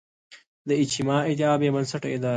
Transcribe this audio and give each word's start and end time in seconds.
د 0.67 0.69
اجماع 0.83 1.21
ادعا 1.31 1.53
بې 1.61 1.69
بنسټه 1.75 2.07
ادعا 2.15 2.23
ده 2.29 2.29